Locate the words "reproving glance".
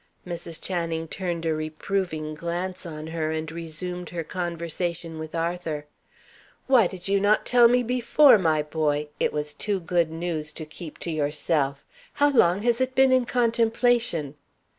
1.53-2.87